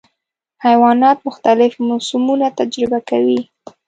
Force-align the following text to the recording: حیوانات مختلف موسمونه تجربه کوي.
حیوانات 0.65 1.17
مختلف 1.27 1.71
موسمونه 1.87 2.47
تجربه 2.59 2.99
کوي. 3.09 3.41